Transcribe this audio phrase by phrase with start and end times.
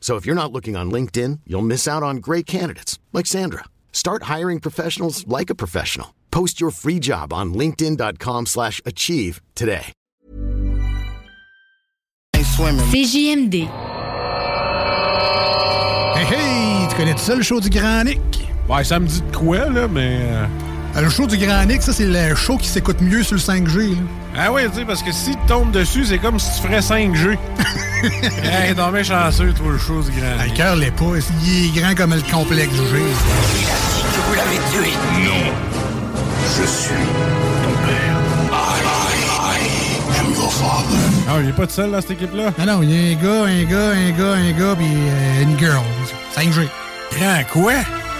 [0.00, 3.64] So if you're not looking on LinkedIn, you'll miss out on great candidates like Sandra.
[3.92, 6.14] Start hiring professionals like a professional.
[6.30, 9.92] Post your free job on linkedin.com/achieve slash achieve today.
[12.90, 13.68] CJMD.
[16.14, 18.20] Hey hey, tu connais ça le show du Grand Nick?
[18.68, 20.18] Ouais, ça me dit de quoi, là, mais.
[20.22, 20.46] Euh,
[20.98, 23.40] euh, Le show du Grand Nick, ça c'est le show qui s'écoute mieux sur le
[23.40, 23.90] 5G.
[23.90, 23.96] là.
[24.36, 26.80] Ah oui, tu sais, parce que si tu tombes dessus, c'est comme si tu ferais
[26.80, 27.30] 5G.
[28.44, 30.28] hey, t'es bien chanceux, toi, le show du grand.
[30.40, 31.04] Ah, Le cœur l'est pas,
[31.44, 32.80] il est grand comme le complexe G.
[32.82, 34.92] que vous l'avez tué.
[35.24, 35.52] Non.
[36.60, 36.88] Je suis
[37.62, 38.16] ton père.
[38.52, 40.98] I, I, I am your father.
[41.28, 42.52] Ah, il est pas tout seul, dans cette équipe-là?
[42.58, 45.42] Ah non, il y a un gars, un gars, un gars, un gars, puis euh,
[45.42, 45.82] une girl.
[46.36, 46.68] 5G.
[47.18, 47.72] Grand quoi?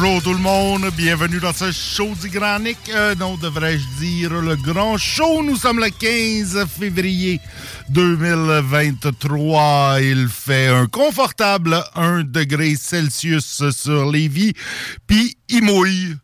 [0.00, 2.60] Bonjour tout le monde, bienvenue dans ce show du Grand.
[2.88, 5.42] Euh, non, devrais-je dire le grand show?
[5.42, 7.38] Nous sommes le 15 février
[7.90, 10.00] 2023.
[10.00, 14.54] Il fait un confortable 1 degré Celsius sur Lévis,
[15.06, 16.16] puis il mouille.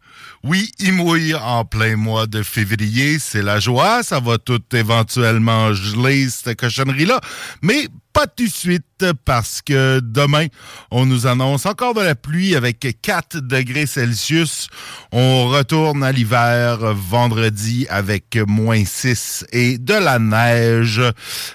[0.43, 3.19] Oui, il mouille en plein mois de février.
[3.19, 4.03] C'est la joie.
[4.03, 7.21] Ça va tout éventuellement geler, cette cochonnerie-là.
[7.63, 10.47] Mais pas tout de suite parce que demain,
[10.91, 14.69] on nous annonce encore de la pluie avec 4 degrés Celsius.
[15.13, 21.03] On retourne à l'hiver vendredi avec moins 6 et de la neige.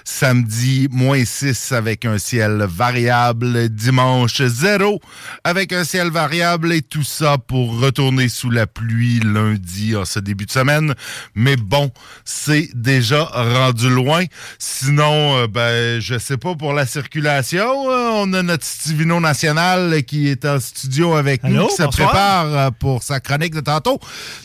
[0.04, 3.68] Samedi, moins 6 avec un ciel variable.
[3.68, 5.00] Dimanche, 0
[5.42, 10.20] avec un ciel variable et tout ça pour retourner sous la pluie lundi en ce
[10.20, 10.94] début de semaine.
[11.34, 11.90] Mais bon,
[12.24, 14.24] c'est déjà rendu loin.
[14.58, 17.31] Sinon, euh, ben, je sais pas pour la circulation.
[17.40, 21.82] Euh, On a notre Stivino National qui est en studio avec Allô, nous, qui se
[21.82, 22.10] bonsoir.
[22.10, 23.98] prépare euh, pour sa chronique de tantôt.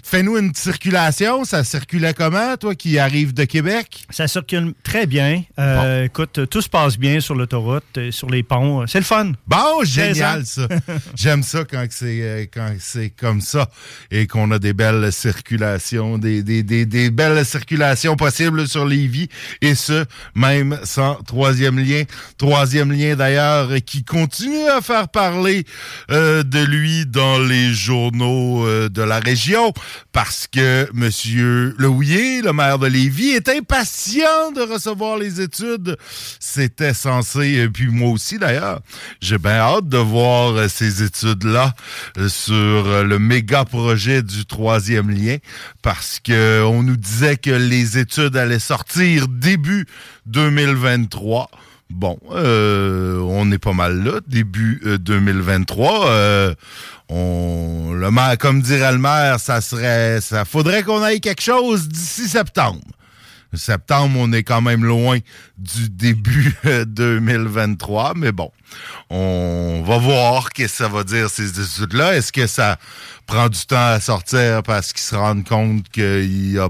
[0.03, 1.43] Fais-nous une circulation.
[1.43, 4.05] Ça circulait comment, toi qui arrives de Québec?
[4.09, 5.43] Ça circule très bien.
[5.59, 8.85] Euh, Écoute, tout se passe bien sur l'autoroute, euh, sur les ponts.
[8.87, 9.31] C'est le fun.
[9.47, 10.67] Bon, génial 16 ans.
[10.85, 10.93] ça.
[11.15, 13.69] J'aime ça quand c'est quand c'est comme ça
[14.11, 19.07] et qu'on a des belles circulations, des, des, des, des belles circulations possibles sur les
[19.07, 19.27] vies
[19.61, 20.05] et ce
[20.35, 22.03] même sans troisième lien.
[22.37, 25.65] Troisième lien d'ailleurs qui continue à faire parler
[26.11, 29.73] euh, de lui dans les journaux euh, de la région
[30.11, 35.97] parce que Monsieur Lehouillier, le maire de Lévis, est impatient de recevoir les études.
[36.39, 38.81] C'était censé, et puis moi aussi d'ailleurs,
[39.21, 41.73] j'ai bien hâte de voir euh, ces études-là
[42.27, 45.37] sur le méga projet du troisième lien
[45.81, 49.85] parce que on nous disait que les études allaient sortir début
[50.25, 51.49] 2023.
[51.89, 56.07] Bon, euh, on est pas mal là, début euh, 2023.
[56.09, 56.55] Euh,
[57.09, 61.87] on, le maire, comme dirait le maire, ça serait, ça faudrait qu'on aille quelque chose
[61.87, 62.81] d'ici septembre.
[63.53, 65.19] Septembre, on est quand même loin
[65.57, 68.51] du début euh, 2023, mais bon,
[69.09, 72.17] on va voir qu'est-ce que ça va dire ces études-là.
[72.17, 72.78] Est-ce que ça
[73.25, 76.69] prend du temps à sortir parce qu'ils se rendent compte qu'il y a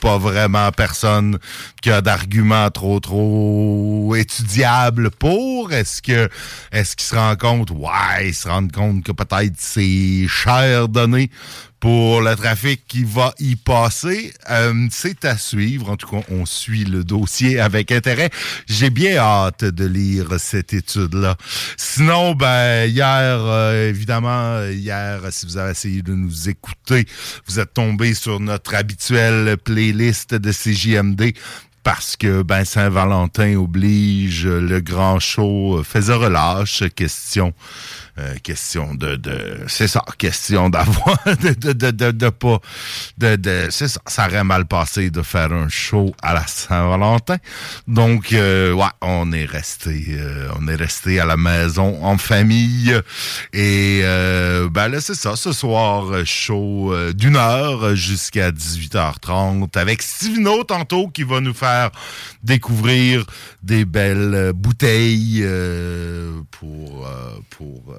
[0.00, 1.38] pas vraiment personne
[1.82, 6.28] qui a d'arguments trop trop étudiables pour Est-ce que
[6.72, 7.70] est-ce qu'ils se rendent compte?
[7.70, 11.30] Ouais, ils se rendent compte que peut-être c'est cher donné
[11.80, 14.32] pour le trafic qui va y passer.
[14.50, 15.90] Euh, c'est à suivre.
[15.90, 18.30] En tout cas, on suit le dossier avec intérêt.
[18.66, 21.36] J'ai bien hâte de lire cette étude-là.
[21.76, 27.06] Sinon, ben hier, euh, évidemment, hier, si vous avez essayé de nous écouter,
[27.46, 31.34] vous êtes tombé sur notre habituelle playlist de CJMD
[31.84, 37.54] parce que ben Saint-Valentin oblige le grand show faisait relâche question
[38.18, 42.58] euh, question de, de c'est ça, question d'avoir de, de, de, de, pas
[43.18, 47.36] de, de c'est ça, ça aurait mal passé de faire un show à la Saint-Valentin.
[47.86, 52.94] Donc euh, ouais, on est resté euh, on est resté à la maison en famille
[53.52, 54.00] et
[54.70, 61.22] ben là c'est ça, ce soir show d'une heure jusqu'à 18h30 avec Stivino tantôt qui
[61.22, 61.90] va nous faire
[62.42, 63.24] découvrir
[63.62, 65.44] des belles bouteilles
[66.50, 67.08] pour
[67.50, 67.94] pour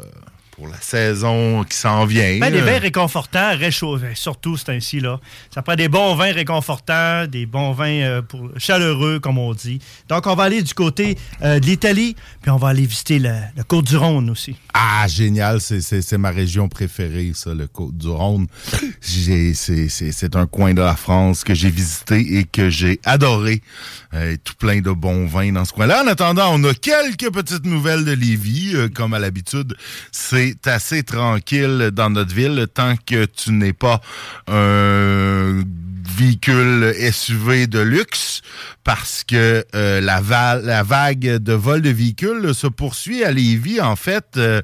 [0.59, 2.38] pour la saison qui s'en vient.
[2.39, 5.19] Ben, des vins réconfortants, réchauffés, surtout c'est ainsi là.
[5.53, 9.79] Ça prend des bons vins réconfortants, des bons vins euh, pour, chaleureux comme on dit.
[10.09, 13.31] Donc on va aller du côté euh, de l'Italie, puis on va aller visiter le,
[13.69, 14.57] Côte-du-Rhône aussi.
[14.73, 18.47] Ah génial, c'est ma région préférée ça, le Côte-du-Rhône.
[19.01, 23.62] c'est un coin de la France que j'ai visité et que j'ai adoré.
[24.13, 26.03] Euh, tout plein de bons vins dans ce coin-là.
[26.03, 29.75] En attendant, on a quelques petites nouvelles de Lévis, comme à l'habitude.
[30.12, 34.01] C'est assez tranquille dans notre ville tant que tu n'es pas
[34.48, 35.62] un
[36.17, 38.41] véhicule SUV de luxe
[38.89, 40.19] parce que euh, la,
[40.63, 44.63] la, vague de vol de véhicules se poursuit à Lévis, en fait, euh,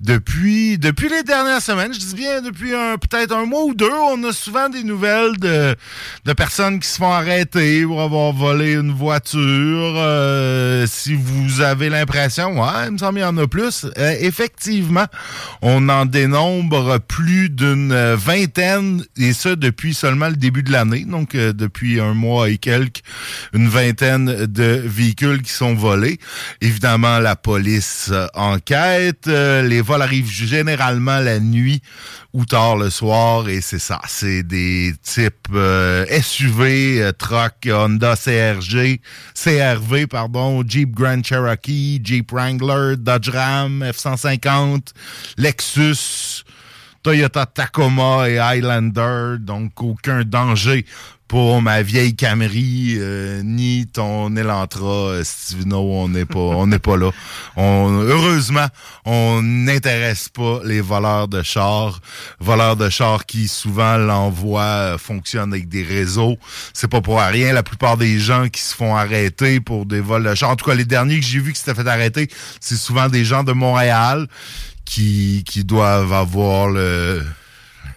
[0.00, 1.92] depuis, depuis les dernières semaines.
[1.92, 3.90] Je dis bien depuis peut-être un mois ou deux.
[3.90, 5.76] On a souvent des nouvelles de,
[6.32, 9.38] personnes qui se font arrêter pour avoir volé une voiture.
[9.38, 13.84] Euh, si vous avez l'impression, ouais, il me semble qu'il y en a plus.
[13.96, 15.06] effectivement,
[15.60, 22.00] on en dénombre plus d'une vingtaine, et ça depuis seulement le début de donc depuis
[22.00, 23.02] un mois et quelques
[23.52, 26.18] une vingtaine de véhicules qui sont volés.
[26.60, 29.26] Évidemment, la police euh, enquête.
[29.28, 31.82] Euh, les vols arrivent généralement la nuit
[32.32, 34.00] ou tard le soir et c'est ça.
[34.06, 39.00] C'est des types euh, SUV, truck, Honda CRG,
[39.34, 44.92] CRV, pardon, Jeep Grand Cherokee, Jeep Wrangler, Dodge Ram, F-150,
[45.38, 46.37] Lexus,
[47.08, 50.84] Toyota Tacoma et Highlander, donc aucun danger
[51.28, 56.78] pour ma vieille Camry euh, ni ton Elantra euh, Stivino on n'est pas on n'est
[56.78, 57.10] pas là.
[57.56, 58.66] On heureusement
[59.04, 62.00] on n'intéresse pas les voleurs de chars.
[62.40, 66.38] Voleurs de chars qui souvent l'envoi euh, fonctionne avec des réseaux.
[66.72, 67.52] C'est pas pour rien.
[67.52, 70.64] La plupart des gens qui se font arrêter pour des vols de chars en tout
[70.64, 72.28] cas les derniers que j'ai vus qui s'étaient fait arrêter
[72.60, 74.26] c'est souvent des gens de Montréal
[74.86, 77.22] qui qui doivent avoir le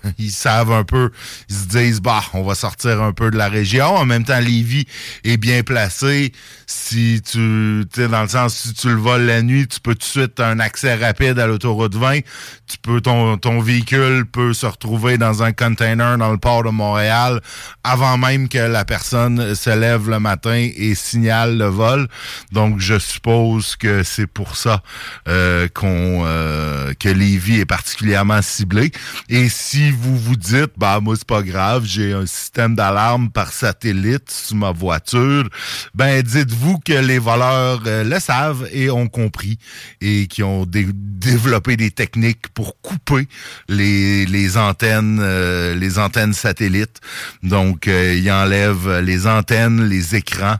[0.18, 1.12] ils savent un peu,
[1.50, 3.86] ils se disent, bah, on va sortir un peu de la région.
[3.86, 4.86] En même temps, Lévis
[5.24, 6.32] est bien placé.
[6.68, 10.00] Si tu, tu dans le sens, si tu le voles la nuit, tu peux tout
[10.00, 12.20] de suite un accès rapide à l'autoroute 20.
[12.68, 16.70] Tu peux, ton, ton véhicule peut se retrouver dans un container dans le port de
[16.70, 17.42] Montréal
[17.84, 22.08] avant même que la personne se lève le matin et signale le vol.
[22.52, 24.82] Donc, je suppose que c'est pour ça
[25.28, 28.92] euh, qu'on euh, que Lévis est particulièrement ciblé.
[29.30, 33.52] Et si vous vous dites, bah moi c'est pas grave, j'ai un système d'alarme par
[33.52, 35.50] satellite sur ma voiture,
[35.96, 39.58] ben dites-vous que les voleurs euh, le savent et ont compris
[40.02, 43.28] et qui ont développé des techniques pour couper
[43.68, 47.00] les, les antennes euh, les antennes satellites.
[47.44, 50.58] Donc euh, ils enlèvent les antennes, les écrans.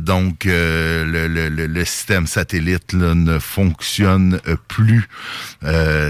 [0.00, 5.08] donc le, le, le, système satellite ne fonctionne plus.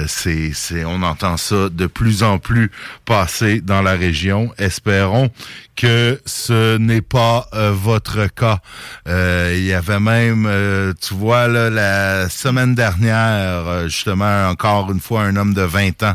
[0.06, 2.70] c'est on entend ça de plus en plus plus
[3.04, 4.54] passer dans la région.
[4.58, 5.30] Espérons
[5.76, 8.60] que ce n'est pas euh, votre cas.
[9.08, 15.00] Euh, il y avait même, euh, tu vois, là, la semaine dernière, justement, encore une
[15.00, 16.14] fois, un homme de 20 ans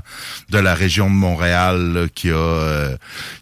[0.50, 2.90] de la région de Montréal qui a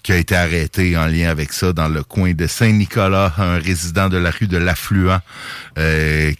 [0.03, 4.09] qui a été arrêté en lien avec ça dans le coin de Saint-Nicolas, un résident
[4.09, 5.19] de la rue de l'Affluent,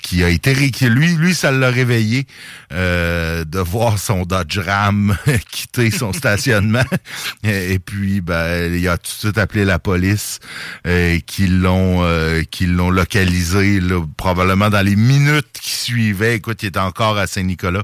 [0.02, 2.26] qui a été qui lui, lui, ça l'a réveillé
[2.72, 5.16] de voir son Dodge Ram
[5.52, 6.86] quitter son stationnement.
[7.44, 10.40] Et, puis, ben, il a tout de suite appelé la police
[10.88, 13.80] euh, qui l'ont euh, qui l'ont localisé
[14.18, 16.36] probablement dans les minutes qui suivaient.
[16.36, 17.84] Écoute, il était encore à Saint-Nicolas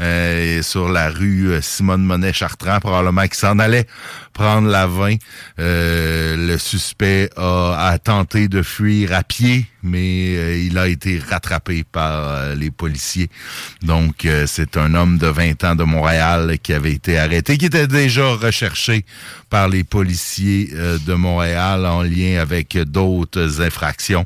[0.00, 3.86] euh, sur la rue Simone Monet Chartrand, probablement qui s'en allait
[4.38, 5.16] prendre la 20.
[5.58, 12.70] le suspect a, tenté de fuir à pied, mais il a été rattrapé par les
[12.70, 13.30] policiers.
[13.82, 17.88] Donc, c'est un homme de 20 ans de Montréal qui avait été arrêté, qui était
[17.88, 19.04] déjà recherché
[19.50, 20.70] par les policiers
[21.06, 24.24] de Montréal en lien avec d'autres infractions.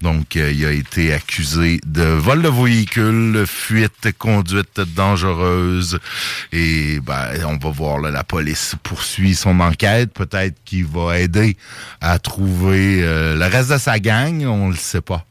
[0.00, 6.00] Donc, il a été accusé de vol de véhicule, fuite, conduite dangereuse.
[6.52, 10.12] Et ben, on va voir, là, la police poursuit son enquête.
[10.12, 11.56] Peut-être qu'il va aider
[12.00, 14.44] à trouver euh, le reste de sa gang.
[14.44, 15.24] On le sait pas.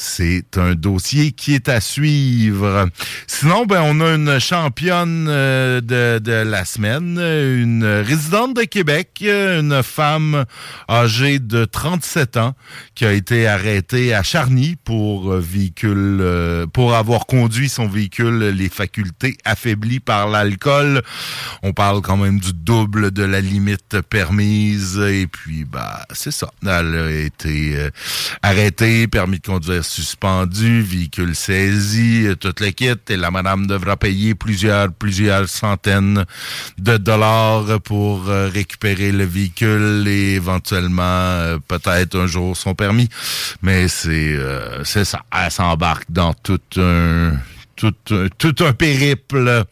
[0.00, 2.88] C'est un dossier qui est à suivre.
[3.26, 9.18] Sinon, ben, on a une championne euh, de, de, la semaine, une résidente de Québec,
[9.22, 10.44] une femme
[10.88, 12.54] âgée de 37 ans
[12.94, 18.68] qui a été arrêtée à Charny pour véhicule, euh, pour avoir conduit son véhicule les
[18.68, 21.02] facultés affaiblies par l'alcool.
[21.64, 26.50] On parle quand même du double de la limite permise et puis bah c'est ça.
[26.62, 27.90] Elle a été euh,
[28.42, 33.96] arrêtée, permis de conduire suspendu, véhicule saisi, euh, toute le kit, et la madame devra
[33.96, 36.24] payer plusieurs, plusieurs centaines
[36.78, 43.08] de dollars pour euh, récupérer le véhicule et éventuellement euh, peut-être un jour son permis.
[43.62, 44.36] Mais c'est
[44.84, 47.32] c'est ça, elle s'embarque dans tout un
[47.78, 47.94] tout,
[48.38, 49.64] tout un périple.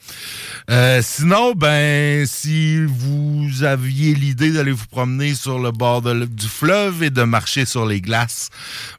[0.71, 7.03] Euh, sinon, ben, si vous aviez l'idée d'aller vous promener sur le bord du fleuve
[7.03, 8.49] et de marcher sur les glaces,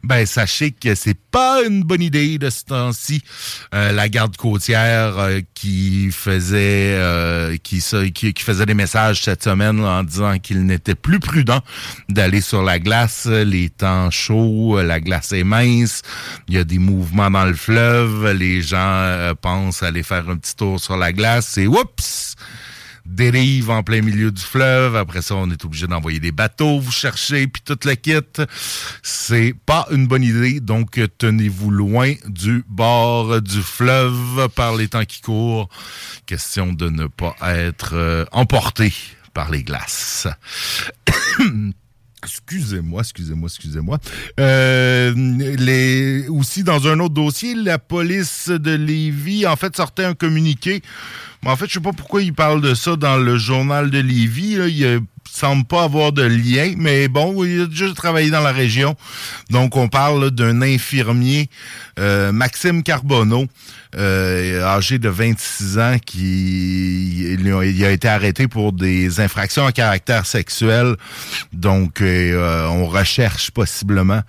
[0.03, 3.21] ben, sachez que c'est pas une bonne idée de ce temps-ci.
[3.73, 6.97] Euh, la garde côtière euh, qui faisait
[7.63, 7.81] qui,
[8.13, 11.61] qui, qui, faisait des messages cette semaine en disant qu'il n'était plus prudent
[12.09, 13.25] d'aller sur la glace.
[13.25, 16.01] Les temps chauds, la glace est mince,
[16.47, 20.37] il y a des mouvements dans le fleuve, les gens euh, pense aller faire un
[20.37, 22.35] petit tour sur la glace et oups!
[23.07, 24.95] dérive en plein milieu du fleuve.
[24.95, 28.19] Après ça, on est obligé d'envoyer des bateaux, vous chercher, puis toute la kit.
[29.01, 35.05] C'est pas une bonne idée, donc tenez-vous loin du bord du fleuve par les temps
[35.05, 35.69] qui courent.
[36.25, 38.93] Question de ne pas être euh, emporté
[39.33, 40.27] par les glaces.
[42.23, 43.99] Excusez-moi, excusez-moi, excusez-moi.
[44.39, 50.81] Euh, aussi, dans un autre dossier, la police de Lévis, en fait, sortait un communiqué.
[51.45, 54.53] en fait, je sais pas pourquoi il parle de ça dans le journal de Lévis.
[54.53, 54.99] Il ne
[55.31, 58.95] semble pas avoir de lien, mais bon, il a déjà travaillé dans la région.
[59.51, 61.49] Donc, on parle d'un infirmier,
[61.99, 63.45] euh, Maxime Carbonneau,
[63.97, 70.25] euh, âgé de 26 ans, qui il a été arrêté pour des infractions à caractère
[70.25, 70.95] sexuel.
[71.51, 74.21] Donc, euh, on recherche possiblement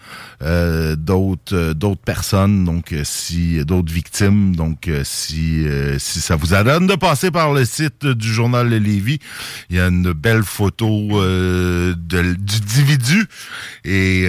[0.42, 4.56] euh, d'autres d'autres personnes, donc si d'autres victimes.
[4.56, 5.66] Donc, si
[5.98, 9.18] si ça vous adonne de passer par le site du journal de Lévis,
[9.68, 13.26] il y a une belle photo de, du individu
[13.84, 14.26] et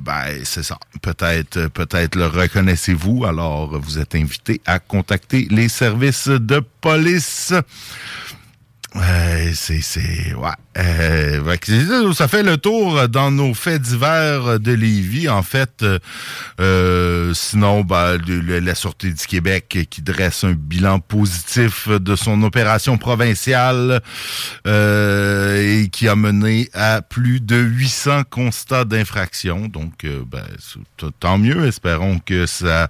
[0.00, 0.78] ben c'est ça.
[1.02, 3.24] Peut-être peut-être le reconnaissez-vous.
[3.24, 7.52] Alors, vous êtes invité à contacter les services de police.
[9.54, 10.50] C'est, c'est, ouais.
[10.78, 11.56] Euh,
[12.14, 15.28] ça fait le tour dans nos faits divers de Lévis.
[15.28, 15.84] En fait,
[16.60, 22.96] euh, sinon, ben, la Sûreté du Québec qui dresse un bilan positif de son opération
[22.96, 24.00] provinciale
[24.66, 29.66] et qui a mené à plus de 800 constats d'infraction.
[29.66, 30.44] Donc, ben,
[31.18, 31.66] tant mieux.
[31.66, 32.88] Espérons que ça,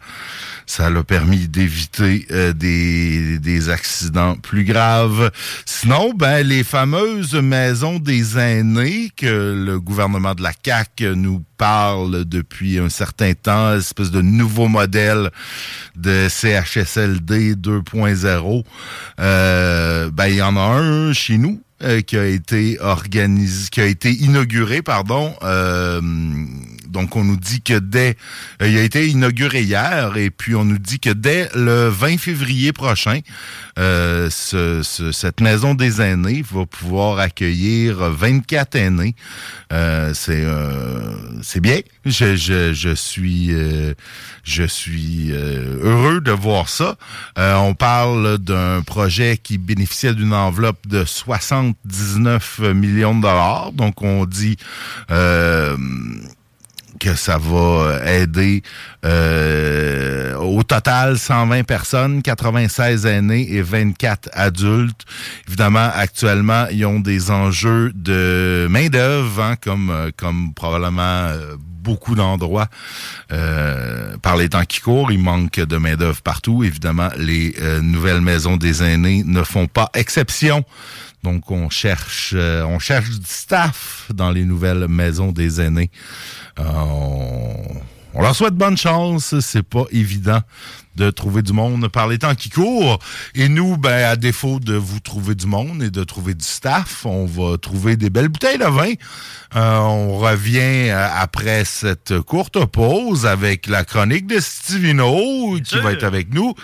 [0.67, 5.31] ça l'a permis d'éviter des, des accidents plus graves.
[5.65, 12.25] Sinon, ben, les fameuses maisons des aînés que le gouvernement de la CAQ nous parle
[12.25, 15.31] depuis un certain temps, espèce de nouveau modèle
[15.97, 18.65] de CHSLD 2.0.
[19.21, 23.81] Euh, ben, il y en a un chez nous euh, qui a été organisé, qui
[23.81, 25.33] a été inauguré, pardon.
[25.43, 26.01] Euh,
[26.89, 28.17] donc, on nous dit que dès,
[28.63, 32.19] euh, il a été inauguré hier, et puis on nous dit que dès le 20
[32.19, 33.21] février prochain,
[33.79, 39.15] euh, ce, cette maison des aînés va pouvoir accueillir 24 aînés.
[39.73, 40.47] Euh, c'est
[41.43, 41.81] c'est bien.
[42.05, 43.51] Je, je, je suis
[44.45, 46.97] je suis heureux de voir ça.
[47.37, 53.73] on parle d'un projet qui bénéficiait d'une enveloppe de 79 millions de dollars.
[53.73, 54.57] Donc on dit
[56.99, 58.63] que ça va aider
[59.05, 65.05] euh, au total 120 personnes, 96 aînés et 24 adultes.
[65.47, 72.15] Évidemment, actuellement, ils ont des enjeux de main d'œuvre, hein, comme comme probablement euh, beaucoup
[72.15, 72.69] d'endroits
[73.33, 75.11] euh, par les temps qui courent.
[75.11, 76.63] Il manque de main d'œuvre partout.
[76.63, 80.65] Évidemment, les euh, nouvelles maisons des aînés ne font pas exception.
[81.23, 85.91] Donc, on cherche, on cherche du staff dans les nouvelles maisons des aînés.
[86.59, 87.81] On,
[88.15, 89.39] on leur souhaite bonne chance.
[89.41, 90.41] C'est pas évident
[90.99, 92.99] de trouver du monde par les temps qui courent.
[93.35, 97.07] Et nous, ben, à défaut de vous trouver du monde et de trouver du staff,
[97.07, 98.93] on va trouver des belles bouteilles de vin.
[99.57, 105.93] Euh, on revient euh, après cette courte pause avec la chronique de Stivino qui va
[105.93, 106.55] être avec nous,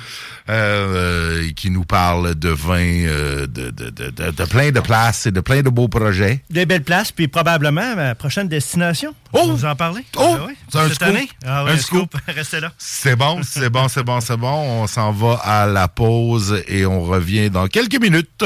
[0.51, 5.41] euh, qui nous parle de vin de, de, de, de, plein de places et de
[5.41, 6.43] plein de beaux projets.
[6.51, 9.15] Des belles places, puis probablement ma prochaine destination.
[9.33, 9.49] Oh!
[9.49, 10.05] Vous en parler?
[10.17, 10.37] Oh!
[10.39, 11.09] Ah c'est un Cette scoop.
[11.09, 11.29] année?
[11.47, 12.11] Ah, un un scoop.
[12.13, 12.21] scoop.
[12.37, 12.73] Restez là.
[12.79, 14.83] C'est bon, c'est bon, c'est bon, c'est bon.
[14.83, 18.45] On s'en va à la pause et on revient dans quelques minutes.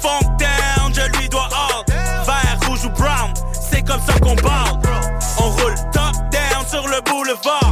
[0.00, 1.84] Funk down, je lui dois all.
[2.24, 4.80] Vert, rouge ou brown, c'est comme ça qu'on parle.
[5.38, 7.65] On roule top down sur le boulevard.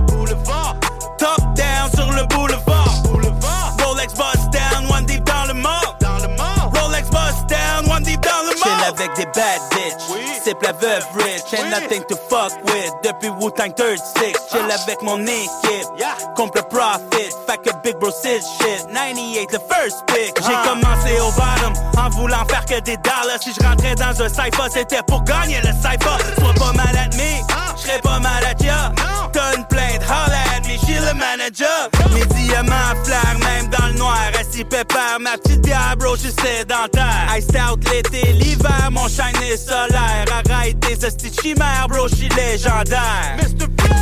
[9.04, 10.18] Avec des bad bitch.
[10.42, 12.92] C'est la veuve rich and nothing to fuck with.
[13.02, 15.88] Depuis Wu-Tang 36, chill avec mon équipe.
[16.36, 18.86] Compte le profit, fait que Big Bro c'est shit.
[18.92, 20.34] 98 the first pick.
[20.36, 23.38] J'ai commencé au bottom en voulant faire que des dollars.
[23.40, 26.16] Si je rentrais dans un cypher, c'était pour gagner le cypher.
[26.38, 27.42] Sois pas mal at me,
[27.84, 28.92] j'serais pas mal at ya.
[29.32, 31.90] T'as une plainte, holla at me, j'suis le manager.
[32.12, 34.30] Mes diamants flairent même dans le noir.
[34.38, 37.26] Assis pépère, ma petite bière, bro, j'suis sédentaire.
[37.36, 40.24] Iced out l'été, l'hiver, mon shine est solaire.
[40.32, 43.36] Arrête tes hosties de chimères, bro, j'suis légendaire.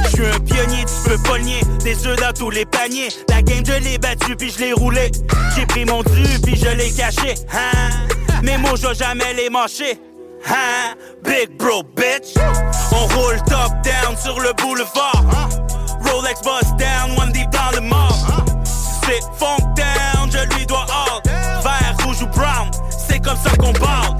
[0.08, 1.60] J'suis un pionnier, tu peux nier.
[1.82, 3.08] Des œufs dans tous les paniers.
[3.28, 5.10] La game, je l'ai battu puis je l'ai roulé.
[5.56, 7.34] J'ai pris mon dû puis je l'ai caché.
[7.52, 7.90] Hein?
[8.42, 9.98] Mes mots, je jamais les mâcher.
[10.46, 10.96] Hein?
[11.22, 12.34] Big bro, bitch.
[12.92, 15.24] On roule top down sur le boulevard.
[16.04, 18.12] Rolex bust down, one deep dans le mall.
[19.04, 21.22] C'est funk down, je lui dois all.
[21.62, 24.16] Vert, rouge ou brown, c'est comme ça qu'on parle.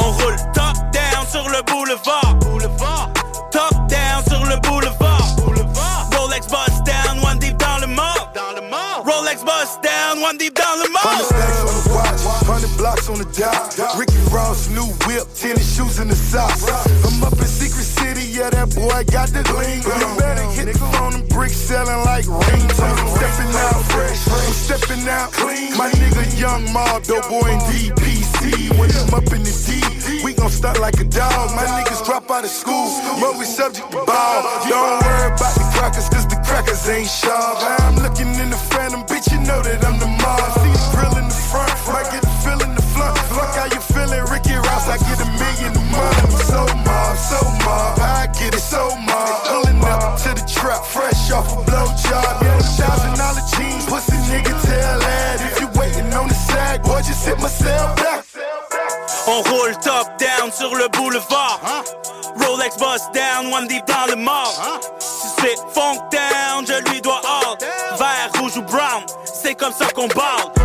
[0.00, 2.36] On roule top down sur le boulevard.
[3.50, 5.36] Top down sur le boulevard.
[6.12, 7.86] Rolex bust down, one deep dans le.
[9.04, 11.35] Rolex bust down, one deep dans le mall.
[12.86, 13.58] Blocks on the job.
[13.98, 16.62] Ricky Ross, new whip, tennis shoes in the socks.
[17.02, 19.82] I'm up in Secret City, yeah, that boy got the gleam.
[19.82, 22.78] You better hit the phone and bricks selling like ringtones.
[22.78, 25.74] I'm stepping out fresh, I'm stepping out clean.
[25.74, 28.70] My nigga Young Mob, dope boy in DPC.
[28.78, 31.50] When I'm up in the D, we gon' start like a dog.
[31.58, 32.86] My niggas drop out of school,
[33.18, 34.38] but we subject to ball.
[34.70, 37.58] Don't worry about the crackers, cause the crackers ain't sharp.
[37.82, 40.46] I'm looking in the phantom, bitch, you know that I'm the mob.
[40.62, 42.25] See the grill in the front, might get
[44.96, 46.24] I get a million a month.
[46.24, 47.36] I'm so mob, so
[47.68, 49.44] mob, I get it so mob.
[49.44, 52.40] Pulling up to the trap, fresh off a blow job.
[52.40, 55.36] Yeah, thousand dollar jeans, pussy nigga, tell that.
[55.52, 58.24] If you waiting on the sack, boy, just hit myself back.
[59.28, 61.60] On roule top down sur le boulevard.
[62.40, 64.48] Rolex bust down, one deep dans le mall.
[64.98, 67.58] Si c'est funk down, je lui dois all.
[67.98, 70.55] Vert, rouge ou brown, c'est comme ça qu'on parle.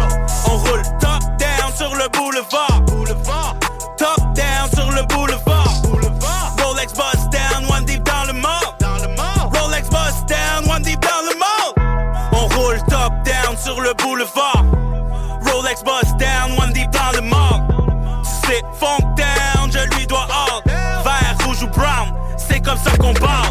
[13.92, 14.66] Le boulevard.
[15.46, 17.62] Rolex bust down, one deep dans le mall.
[18.24, 20.62] C'est funk down, je lui dois all.
[21.04, 23.51] Vert, rouge ou brown, c'est comme ça qu'on parle.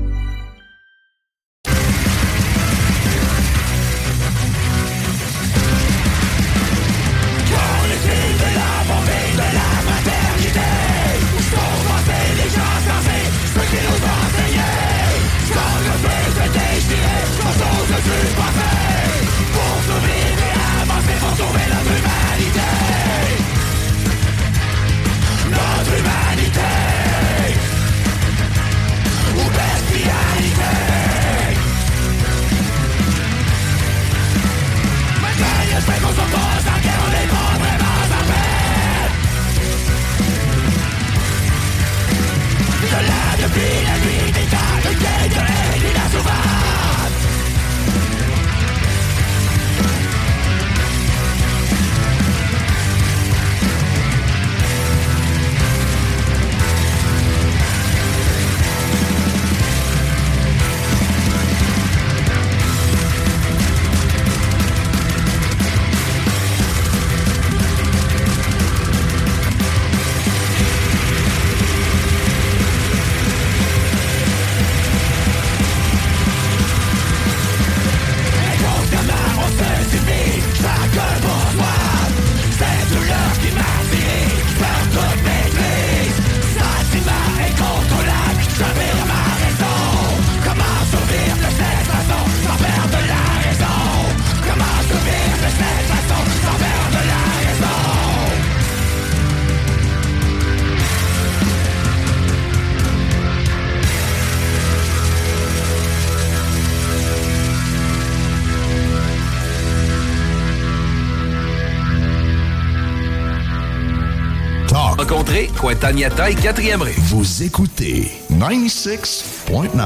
[115.11, 116.93] Rencontrez Cointagnata et 4e rue.
[117.09, 119.77] Vous écoutez 96.9,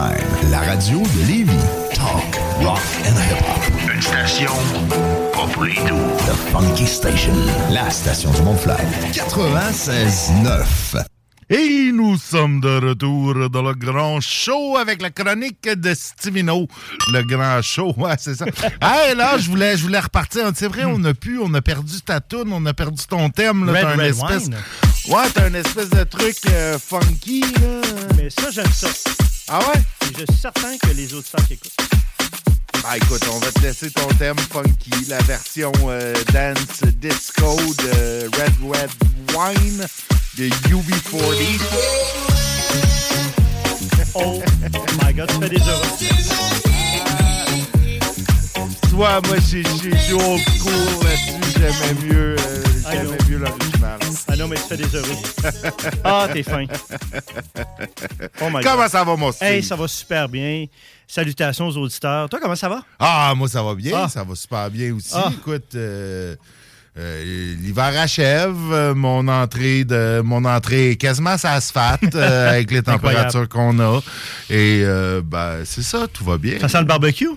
[0.51, 1.51] la radio de Lévis.
[1.95, 3.91] Talk, rock and hip-hop.
[3.91, 4.51] Une station
[5.33, 5.97] pas pour les doux.
[6.27, 7.33] The Funky Station,
[7.71, 8.75] la station du Mont-Fly.
[9.13, 11.05] 96.9.
[11.47, 16.67] Et nous sommes de retour dans le grand show avec la chronique de Stivino.
[17.13, 18.45] Le grand show, ouais, c'est ça.
[18.81, 20.51] hey, là, je voulais, je voulais repartir.
[20.55, 23.63] C'est vrai, on a pu, on a perdu ta toune, on a perdu ton thème.
[23.65, 24.43] Là, Red, t'as un Red espèce...
[24.45, 24.57] Wine.
[25.09, 27.81] Ouais, t'as un espèce de truc euh, funky, là.
[28.17, 28.87] Mais ça, j'aime ça.
[29.47, 29.81] Ah ouais?
[30.09, 31.77] Et je suis certain que les autres savent écoutent.
[32.81, 38.25] Bah écoute, on va te laisser ton thème funky, la version euh, dance disco de
[38.35, 38.89] Red Red
[39.35, 39.87] Wine
[40.37, 41.61] de UB40.
[44.17, 44.41] Oh
[45.03, 45.81] my god, tu fais des heureux.
[48.89, 49.65] Toi, moi, suis
[50.13, 50.71] old school
[51.03, 51.59] là-dessus.
[51.59, 53.25] J'aimais mieux, euh, j'aimais know.
[53.29, 53.99] mieux l'original.
[54.29, 55.17] Ah non, mais tu fais des heureux.
[56.05, 56.65] Ah, t'es fin.
[58.41, 58.87] Oh my Comment God.
[58.89, 59.47] ça va, mon Steve?
[59.49, 60.65] Hey, ça va super bien.
[61.05, 62.29] Salutations aux auditeurs.
[62.29, 62.83] Toi, comment ça va?
[62.99, 63.91] Ah, moi, ça va bien.
[64.03, 64.07] Ah.
[64.07, 65.11] Ça va super bien aussi.
[65.13, 65.29] Ah.
[65.33, 66.37] Écoute, euh,
[66.97, 72.81] euh, l'hiver achève, euh, mon entrée de mon entrée est quasiment s'asphalte euh, avec les
[72.83, 74.01] températures qu'on a.
[74.49, 74.83] Et
[75.23, 76.59] ben, c'est ça, tout va bien.
[76.59, 77.27] Ça sent le barbecue?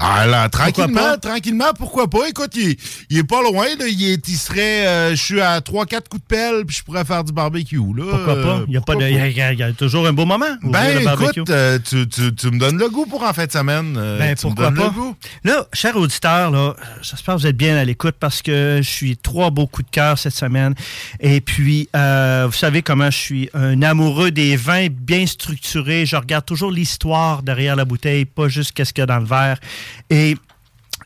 [0.00, 1.16] Ah là, tranquillement, pas?
[1.16, 2.28] tranquillement, pourquoi pas?
[2.28, 2.76] Écoute, il,
[3.10, 3.86] il est pas loin, là.
[3.88, 5.10] Il, est, il serait.
[5.16, 8.04] je suis à 3-4 coups de pelle, puis je pourrais faire du barbecue, là.
[8.10, 8.60] Pourquoi pas?
[8.68, 10.06] Il y a, pas de, il y a- il y a- il y a toujours
[10.06, 10.46] un beau moment.
[10.62, 11.50] Ben, écoute,
[11.84, 13.94] tu, tu, tu me donnes le goût pour en fin de semaine.
[13.94, 14.84] Ben, tu pourquoi pas?
[14.84, 15.16] le goût.
[15.42, 19.07] Là, chers auditeurs, là, j'espère que vous êtes bien à l'écoute parce que je suis
[19.16, 20.74] trois beaux coups de cœur cette semaine.
[21.20, 26.06] Et puis, euh, vous savez comment je suis un amoureux des vins bien structurés.
[26.06, 29.26] Je regarde toujours l'histoire derrière la bouteille, pas juste qu'est-ce qu'il y a dans le
[29.26, 29.58] verre.
[30.10, 30.36] Et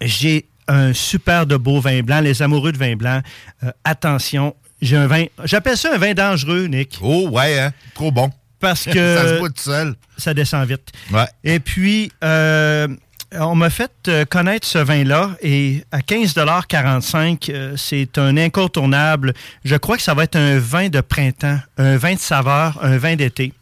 [0.01, 2.21] j'ai un super de beau vin blanc.
[2.21, 3.21] Les amoureux de vin blanc,
[3.65, 6.99] euh, attention, j'ai un vin, j'appelle ça un vin dangereux, Nick.
[7.01, 7.73] Oh, ouais, hein?
[7.95, 8.31] Trop bon.
[8.61, 9.17] Parce que.
[9.17, 9.95] ça se boit tout seul.
[10.17, 10.91] Ça descend vite.
[11.11, 11.27] Ouais.
[11.45, 12.88] Et puis, euh,
[13.38, 19.35] on m'a fait euh, connaître ce vin-là et à 15,45 euh, c'est un incontournable.
[19.64, 22.99] Je crois que ça va être un vin de printemps, un vin de saveur, un
[22.99, 23.53] vin d'été.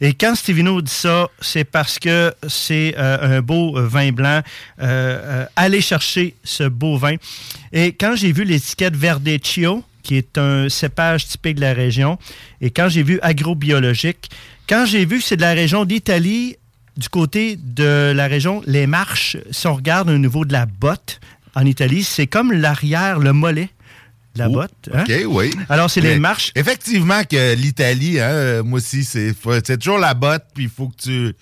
[0.00, 4.40] Et quand Stevino dit ça, c'est parce que c'est euh, un beau euh, vin blanc.
[4.40, 4.42] Euh,
[4.80, 7.16] euh, allez chercher ce beau vin.
[7.72, 12.18] Et quand j'ai vu l'étiquette Verdecchio, qui est un cépage typique de la région,
[12.60, 14.30] et quand j'ai vu agrobiologique,
[14.68, 16.56] quand j'ai vu que c'est de la région d'Italie,
[17.00, 21.18] du côté de la région Les Marches, si on regarde au niveau de la botte
[21.54, 23.70] en Italie, c'est comme l'arrière, le mollet
[24.36, 24.88] la Oh, botte.
[24.94, 25.02] hein?
[25.08, 25.50] OK, oui.
[25.68, 26.52] Alors, c'est les marches.
[26.54, 29.34] Effectivement que l'Italie, hein, moi aussi, c'est
[29.78, 31.34] toujours la botte, puis il faut que tu...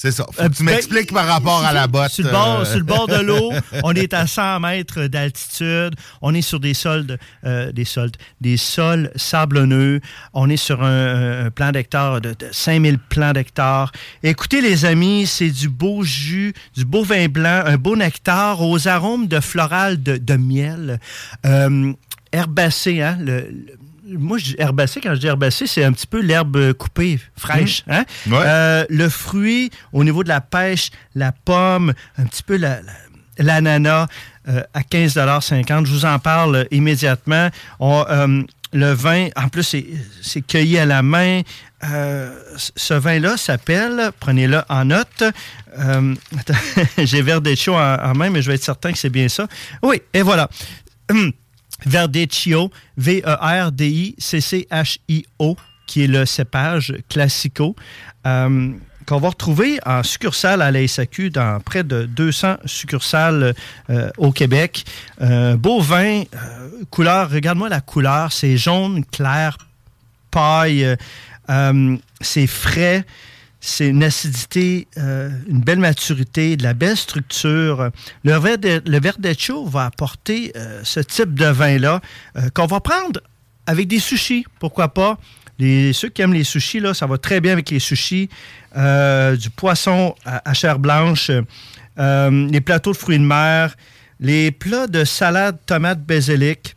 [0.00, 0.24] C'est ça.
[0.26, 2.12] Faut que tu Euh, ben, m'expliques par rapport à la botte.
[2.12, 5.96] Sur le bord, euh, sur le bord de l'eau, on est à 100 mètres d'altitude.
[6.22, 10.00] On est sur des sols, euh, des sols, des sols sablonneux.
[10.34, 13.90] On est sur un, un plan d'hectare de, de 5000 plans d'hectares.
[14.22, 18.86] Écoutez, les amis, c'est du beau jus, du beau vin blanc, un beau nectar aux
[18.86, 21.00] arômes de floral de, de miel.
[21.44, 21.92] Euh,
[22.30, 23.16] herbacé, hein?
[23.20, 23.77] le- le-
[24.08, 27.84] moi, je dis herbacé, quand je dis herbacé, c'est un petit peu l'herbe coupée, fraîche.
[27.86, 27.92] Mmh.
[27.92, 28.04] hein?
[28.28, 28.42] Ouais.
[28.44, 32.92] Euh, le fruit, au niveau de la pêche, la pomme, un petit peu la- la-
[33.44, 34.06] l'ananas
[34.48, 37.50] euh, à 15,50 Je vous en parle euh, immédiatement.
[37.80, 38.42] On, euh,
[38.72, 39.86] le vin, en plus, c'est-
[40.22, 41.42] c'est cueilli à la main.
[41.84, 45.22] Euh, ce vin-là s'appelle, prenez-le en note,
[45.78, 46.54] euh, attends,
[46.98, 49.46] j'ai Verdecchio en, en main, mais je vais être certain que c'est bien ça.
[49.82, 50.48] Oui, et voilà.
[51.86, 57.74] Verdecchio, E V-E-R-D-I-C-C-H-I-O, qui est le cépage classico,
[58.26, 58.72] euh,
[59.06, 63.54] qu'on va retrouver en succursale à la SAQ dans près de 200 succursales
[63.88, 64.84] euh, au Québec.
[65.18, 66.24] Un beau vin, euh,
[66.90, 69.56] couleur, regarde-moi la couleur, c'est jaune, clair,
[70.30, 70.96] paille, euh,
[71.48, 73.06] euh, c'est frais,
[73.60, 77.90] c'est une acidité, euh, une belle maturité, de la belle structure.
[78.24, 82.00] Le, Verde- va apporter euh, ce type de vin-là
[82.36, 83.20] euh, qu'on va prendre
[83.66, 85.18] avec des sushis, pourquoi pas?
[85.58, 88.28] Les, ceux qui aiment les sushis, là, ça va très bien avec les sushis.
[88.74, 91.32] Du poisson à, chair blanche,
[91.98, 93.74] les plateaux de fruits de mer,
[94.20, 96.76] les plats de salade tomate basilic.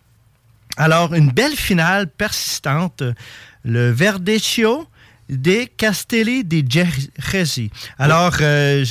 [0.78, 3.04] Alors, une belle finale persistante.
[3.64, 4.88] Le Verdecchio
[5.32, 7.72] des Castelli di Geresi.
[7.98, 8.84] Alors, euh,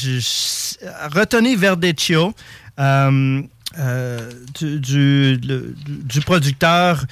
[1.12, 2.34] retenez Verdecchio
[2.80, 3.42] euh,
[3.78, 7.04] euh, du producteur.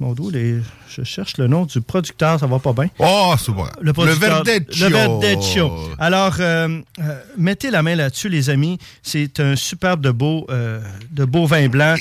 [0.00, 2.88] Mon les- je cherche le nom du producteur, ça va pas bien.
[2.98, 3.66] Oh, c'est bon.
[3.80, 4.88] Le, producteur- Verdecchio.
[4.88, 5.72] Le Verdecchio.
[5.98, 8.78] Alors, euh, euh, mettez la main là-dessus, les amis.
[9.02, 10.80] C'est un superbe de beau, euh,
[11.10, 11.96] de beau vin blanc.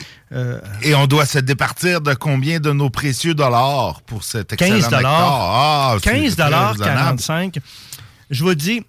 [0.82, 4.92] Et on doit se départir de combien de nos précieux dollars pour cet excellent 15
[4.92, 5.04] nectar?
[5.14, 6.80] Ah, c'est 15 très raisonnable.
[6.80, 7.60] 45.
[8.32, 8.82] Je vous dis,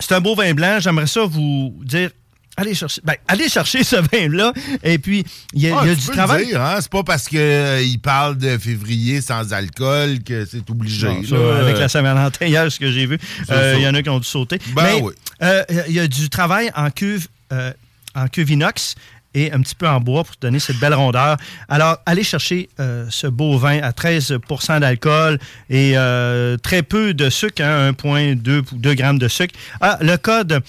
[0.00, 0.78] c'est un beau vin blanc.
[0.80, 2.10] J'aimerais ça vous dire,
[2.56, 4.52] allez chercher, ben, allez chercher ce vin-là.
[4.82, 6.54] Et puis, il y a, Ah, y a du travail.
[6.54, 6.76] hein?
[6.80, 11.06] C'est pas parce qu'il parle de février sans alcool que c'est obligé.
[11.08, 11.58] Non, ça, là.
[11.60, 13.18] avec la Saint-Valentin hier, ce que j'ai vu,
[13.50, 14.58] euh, il y en a qui ont dû sauter.
[14.74, 15.12] Ben Mais oui.
[15.42, 17.72] euh, il y a du travail en cuve, euh,
[18.14, 18.94] en cuve inox
[19.34, 21.36] et un petit peu en bois pour donner cette belle rondeur.
[21.68, 25.38] Alors, allez chercher euh, ce beau vin à 13% d'alcool
[25.68, 29.54] et euh, très peu de sucre, hein, 1,2 ou 2 grammes de sucre.
[29.82, 30.62] Ah, le code,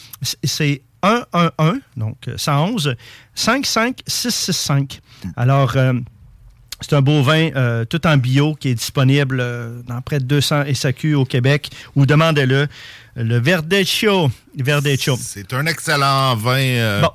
[0.43, 2.95] c'est 111, donc 111
[3.35, 4.99] 55665.
[5.35, 5.93] Alors, euh,
[6.81, 10.25] c'est un beau vin euh, tout en bio qui est disponible euh, dans près de
[10.25, 12.67] 200 SAQ au Québec ou demandez-le.
[13.15, 13.39] Le.
[13.39, 14.29] Verdecchio.
[15.19, 16.57] C'est un excellent vin.
[16.59, 17.09] euh, Bon.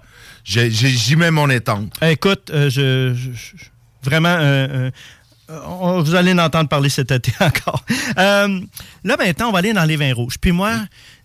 [0.44, 1.92] J'y mets mon étampe.
[2.02, 3.64] Écoute, euh, je, je- je-
[4.02, 4.90] vraiment, euh,
[5.48, 7.84] euh, vous allez en entendre parler cet été encore.
[8.18, 8.60] Euh,
[9.04, 10.38] là, maintenant, on va aller dans les vins rouges.
[10.40, 10.72] Puis moi,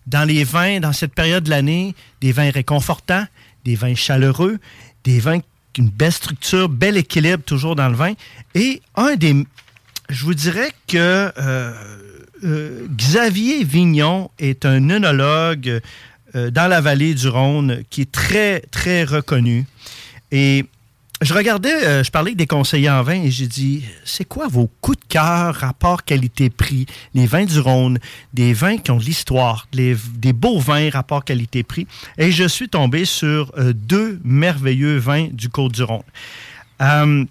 [0.08, 3.26] dans les vins, dans cette période de l'année, des vins réconfortants,
[3.64, 4.58] des vins chaleureux,
[5.04, 5.40] des vins
[5.78, 8.12] une belle structure, bel équilibre toujours dans le vin.
[8.54, 9.46] Et un des...
[10.08, 10.96] Je vous dirais que
[11.38, 11.72] euh,
[12.44, 15.80] euh, Xavier Vignon est un œnologue
[16.34, 19.66] euh, dans la vallée du Rhône qui est très, très reconnu.
[20.32, 20.64] Et
[21.20, 24.46] je regardais, euh, je parlais avec des conseillers en vin et j'ai dit, c'est quoi
[24.46, 27.98] vos coups de cœur, rapport qualité-prix, les vins du Rhône,
[28.34, 31.86] des vins qui ont de l'histoire, des beaux vins, rapport qualité-prix?
[32.18, 36.02] Et je suis tombé sur euh, deux merveilleux vins du Côte-du-Rhône.
[36.82, 37.24] Euh,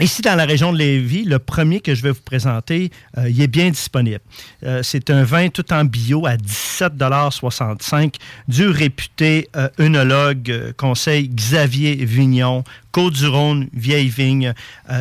[0.00, 3.40] Ici, dans la région de Lévis, le premier que je vais vous présenter, euh, il
[3.40, 4.18] est bien disponible.
[4.64, 8.16] Euh, c'est un vin tout en bio à 17,65
[8.48, 14.52] du réputé euh, œnologue conseil Xavier Vignon, Côte-du-Rhône, Vieille Vigne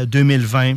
[0.08, 0.76] 2020.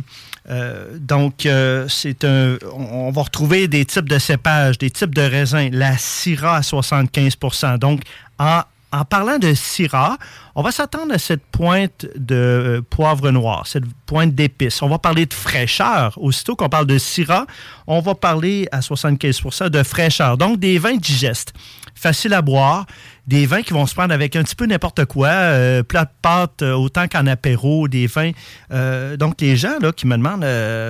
[0.99, 1.47] donc,
[1.87, 2.57] c'est un.
[2.73, 5.69] On va retrouver des types de cépages, des types de raisins.
[5.71, 8.01] La Syrah à 75% Donc,
[8.39, 10.17] en en parlant de Syrah,
[10.55, 14.81] on va s'attendre à cette pointe de euh, poivre noir, cette pointe d'épices.
[14.81, 16.17] On va parler de fraîcheur.
[16.17, 17.45] Aussitôt qu'on parle de Syrah,
[17.85, 20.37] on va parler à 75 de fraîcheur.
[20.37, 21.53] Donc, des vins digestes,
[21.95, 22.85] faciles à boire,
[23.27, 26.09] des vins qui vont se prendre avec un petit peu n'importe quoi, euh, plat de
[26.21, 28.31] pâte euh, autant qu'en apéro, des vins.
[28.71, 30.45] Euh, donc, les gens là, qui me demandent,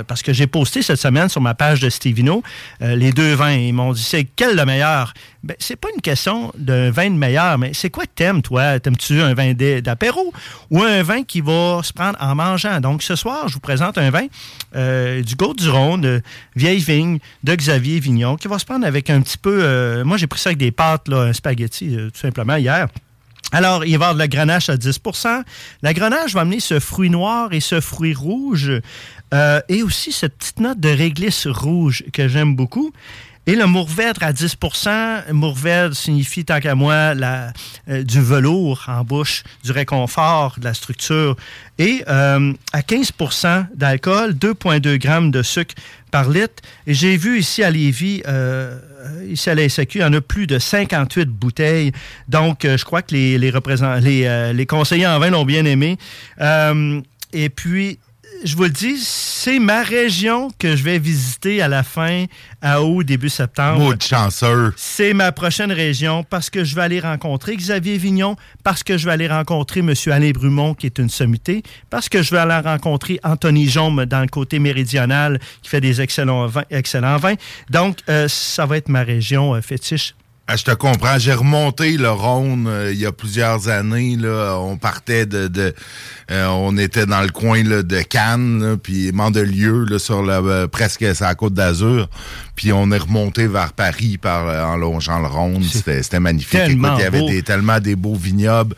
[0.06, 2.44] parce que j'ai posté cette semaine sur ma page de Stevino,
[2.80, 5.14] les deux vins, ils m'ont dit c'est quel le meilleur?
[5.44, 8.80] Ben, c'est pas une question d'un vin de meilleur, mais c'est quoi que t'aimes, toi?
[8.80, 10.34] T'aimes-tu un vin d'apéro
[10.70, 12.80] ou un vin qui va se prendre en mangeant?
[12.82, 14.28] Donc, ce soir, je vous présente un vin
[15.22, 16.22] du Côte-du-Rhône, de
[16.56, 20.04] vieille vigne, de Xavier Vignon, qui va se prendre avec un petit peu...
[20.04, 21.98] moi, j'ai pris ça avec des pâtes, là, un spaghetti,
[22.28, 22.88] simplement hier.
[23.54, 25.44] Alors, il va y avoir de la grenache à 10%
[25.82, 28.72] La grenache va amener ce fruit noir et ce fruit rouge
[29.34, 32.92] euh, et aussi cette petite note de réglisse rouge que j'aime beaucoup.
[33.46, 39.44] Et le mourvèdre à 10% Mourvèdre signifie, tant qu'à moi, euh, du velours en bouche,
[39.64, 41.38] du réconfort, de la structure.
[41.78, 45.76] Et euh, à 15% d'alcool, 2,2 grammes de sucre
[46.12, 46.62] par litre.
[46.88, 48.22] Et j'ai vu ici à Lévis,
[49.28, 51.92] ici à la SAQ, il y en a plus de 58 bouteilles.
[52.28, 53.52] Donc, je crois que les, les,
[54.02, 55.98] les, les conseillers en vin l'ont bien aimé.
[57.34, 58.00] et puis,
[58.44, 62.26] je vous le dis, c'est ma région que je vais visiter à la fin,
[62.62, 63.96] à août, début septembre.
[63.96, 64.74] De chanceux.
[64.76, 69.06] C'est ma prochaine région parce que je vais aller rencontrer Xavier Vignon, parce que je
[69.06, 69.94] vais aller rencontrer M.
[70.08, 74.22] Alain Brumont, qui est une sommité, parce que je vais aller rencontrer Anthony Jaume dans
[74.22, 76.64] le côté méridional, qui fait des excellents vins.
[76.70, 77.36] Excellents vins.
[77.70, 80.16] Donc, euh, ça va être ma région euh, fétiche.
[80.50, 81.20] Ah, je te comprends.
[81.20, 84.16] J'ai remonté le Rhône euh, il y a plusieurs années.
[84.16, 84.58] Là.
[84.58, 85.74] On partait de,
[86.32, 91.26] euh, on était dans le coin de Cannes, puis Mandelieu, là, sur euh, presque sur
[91.26, 92.10] la côte d'Azur.
[92.58, 95.64] Puis on est remonté vers Paris par euh, en longeant le Rhône.
[95.64, 96.60] C'était magnifique.
[96.68, 98.76] il y avait des, tellement des beaux vignobles.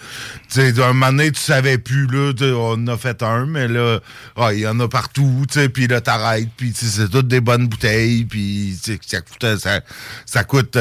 [0.49, 3.69] Tu sais, un moment donné, tu savais plus, là, on en a fait un, mais
[3.69, 3.99] là,
[4.35, 7.39] ah, il y en a partout, tu sais, puis là, t'arrêtes, puis c'est toutes des
[7.39, 9.81] bonnes bouteilles, puis ça coûte, ça,
[10.25, 10.77] ça coûte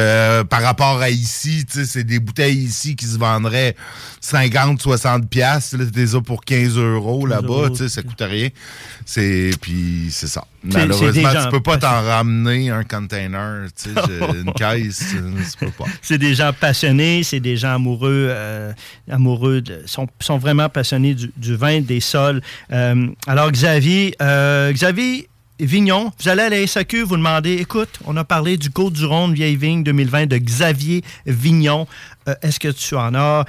[0.48, 3.76] par rapport à ici, tu sais, c'est des bouteilles ici qui se vendraient
[4.22, 8.48] 50, 60 piastres, là, t'es ça pour 15 euros là-bas, tu sais, ça coûte rien.
[9.04, 10.44] C'est, puis c'est ça.
[10.64, 14.00] Malheureusement, tu peux pas t'en ramener un container, tu sais,
[14.44, 15.84] une caisse, tu peux pas.
[16.02, 18.72] C'est des gens passionnés, c'est des gens amoureux, euh,
[19.10, 22.40] amoureux, de, sont, sont vraiment passionnés du, vin, des sols.
[22.72, 25.28] Euh, alors, Xavier, euh, Xavier,
[25.60, 29.04] Vignon, vous allez à la SAQ, vous demandez, écoute, on a parlé du Côte du
[29.04, 31.86] Rhône Vieille Vigne 2020 de Xavier Vignon.
[32.42, 33.44] Est-ce que tu en as?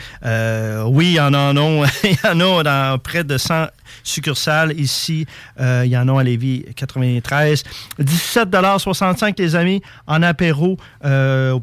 [0.86, 1.84] Oui, il y en a, non.
[2.04, 3.68] il y en a dans près de 100
[4.10, 5.26] succursales ici.
[5.60, 7.64] Euh, il y en a à Lévis 93.
[8.00, 10.78] 17,65 les amis, en apéro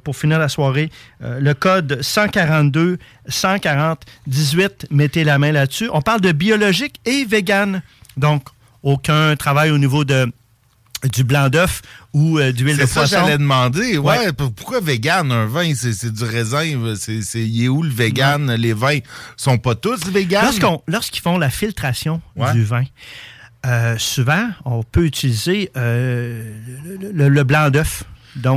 [0.04, 0.90] pour finir la soirée.
[1.20, 5.88] le code 142 140 18, mettez la main là-dessus.
[5.92, 7.82] On parle de biologique et vegan.
[8.16, 8.48] Donc,
[8.82, 10.30] aucun travail au niveau de
[11.12, 11.82] du blanc d'œuf
[12.16, 13.00] ou euh, d'huile de poisson.
[13.02, 13.98] C'est ça j'allais demander.
[13.98, 15.74] Ouais, Pourquoi vegan, un vin?
[15.74, 16.94] C'est du raisin.
[16.96, 18.54] C'est où le vegan?
[18.54, 19.00] Les vins
[19.36, 20.50] sont pas tous vegan?
[20.88, 22.22] Lorsqu'ils font la filtration
[22.54, 22.84] du vin,
[23.66, 26.52] euh, souvent, on peut utiliser euh,
[27.12, 28.04] le, blanc d'œuf.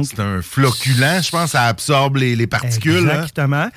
[0.03, 3.09] C'est un floculant, je pense, ça absorbe les, les particules.
[3.09, 3.69] Hein?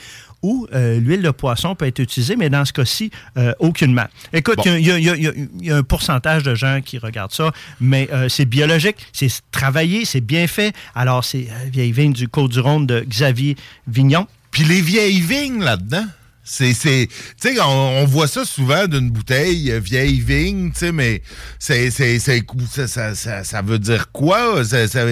[0.43, 4.07] Ou euh, l'huile de poisson peut être utilisée, mais dans ce cas-ci, euh, aucunement.
[4.33, 8.97] Écoute, il y, a un pourcentage de gens qui regardent ça, mais euh, c'est biologique,
[9.13, 10.75] c'est travaillé, c'est bien fait.
[10.95, 14.27] Alors, c'est vieille vigne du Côte-du-Rhône de Xavier Vignon.
[14.51, 16.07] Puis les vieilles vignes là-dedans?
[16.45, 21.23] C'est, tu sais, on, voit ça souvent d'une bouteille vieille vigne, tu sais, mais
[21.61, 24.65] c'est, c'est, ça, ça, ça, veut dire quoi?
[24.65, 25.05] Ça, ça,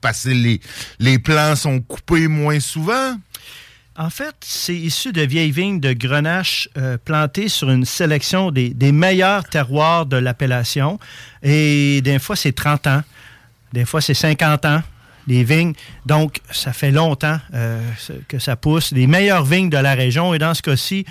[0.00, 0.60] parce que les,
[0.98, 3.16] les plants sont coupés moins souvent?
[4.00, 8.92] En fait, c'est issu de vieilles vignes de Grenache euh, plantées sur une sélection des,
[8.92, 10.98] meilleurs terroirs de l'appellation.
[11.42, 13.02] Et des fois, c'est 30 ans.
[13.74, 14.82] Des fois, c'est 50 ans
[15.26, 15.74] les vignes.
[16.06, 17.78] Donc, ça fait longtemps euh,
[18.26, 18.90] que ça pousse.
[18.92, 20.32] Les meilleures vignes de la région.
[20.32, 21.04] Et dans ce cas-ci,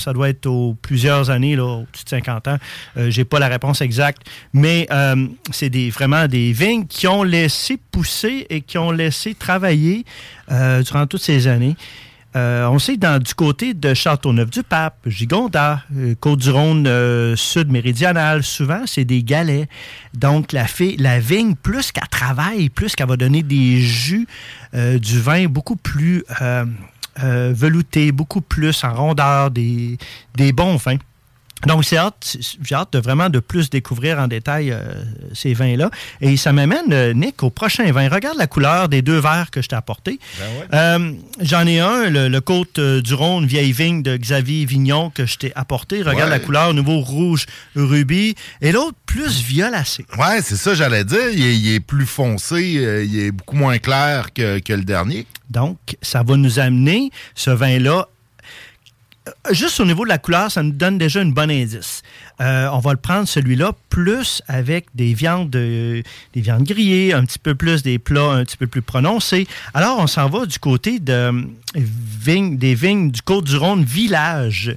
[0.00, 2.58] ça doit être aux plusieurs années, au-dessus de 50 ans.
[2.96, 4.26] Euh, J'ai pas la réponse exacte.
[4.52, 9.36] Mais euh, c'est des, vraiment des vignes qui ont laissé pousser et qui ont laissé
[9.36, 10.04] travailler
[10.48, 11.76] durant toutes ces années.
[12.36, 18.42] Euh, on sait que dans, du côté de Châteauneuf-du-Pape, Gigondas, euh, Côte-du-Rhône euh, sud méridional,
[18.42, 19.68] souvent, c'est des galets.
[20.14, 20.66] Donc, la,
[20.98, 24.26] la vigne, plus qu'elle travaille, plus qu'elle va donner des jus,
[24.72, 26.24] du vin beaucoup plus
[27.16, 29.98] velouté, beaucoup plus en rondeur, des,
[30.34, 30.96] des bons vins.
[31.66, 34.80] Donc, hâte- j'ai hâte de vraiment de plus découvrir en détail euh,
[35.32, 35.90] ces vins-là.
[36.20, 38.08] Et ça m'amène, euh, Nick, au prochain vin.
[38.08, 40.18] Regarde la couleur des deux verres que je t'ai apportés.
[40.72, 45.26] Euh, J'en ai un, le, le Côte du Rhône, vieille vigne de Xavier Vignon que
[45.26, 46.02] je t'ai apporté.
[46.02, 46.38] Regarde Ouais.
[46.38, 48.34] la couleur, nouveau rouge rubis.
[48.60, 50.04] Et l'autre, plus violacé.
[50.18, 51.30] Ouais, c'est ça, j'allais dire.
[51.32, 52.62] Il est, il est plus foncé,
[53.06, 55.26] il est beaucoup moins clair que, que le dernier.
[55.50, 58.08] Donc, ça va nous amener, ce vin-là,
[59.50, 62.02] juste au niveau de la couleur, ça nous donne déjà une bonne indice.
[62.40, 66.02] Euh, on va le prendre celui-là plus avec des viandes, euh,
[66.34, 69.46] des viandes grillées, un petit peu plus des plats un petit peu plus prononcés.
[69.72, 71.42] Alors, on s'en va du côté de, euh,
[71.74, 74.76] vignes- des vignes du Côte-du-Rhône Village.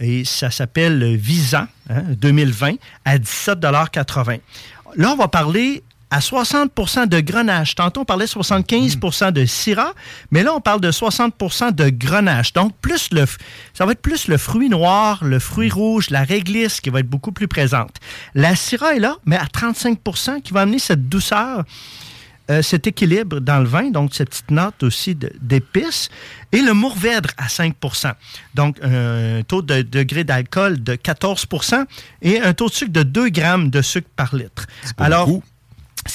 [0.00, 4.38] Et ça s'appelle Visan hein, 2020 à 17,80
[4.96, 7.74] Là, on va parler à 60% de grenache.
[7.74, 9.92] Tantôt, on parlait 75% de syrah,
[10.30, 12.52] mais là, on parle de 60% de grenache.
[12.52, 13.26] Donc, plus le,
[13.74, 17.08] ça va être plus le fruit noir, le fruit rouge, la réglisse qui va être
[17.08, 17.96] beaucoup plus présente.
[18.34, 21.64] La syrah est là, mais à 35% qui va amener cette douceur
[22.50, 26.08] euh, cet équilibre dans le vin, donc cette petite note aussi d'épices,
[26.50, 28.14] et le mourvèdre à 5%
[28.54, 31.84] Donc, un taux de degré d'alcool de 14%
[32.22, 34.66] et un taux de sucre de 2 grammes de sucre par litre.
[34.96, 35.28] Alors,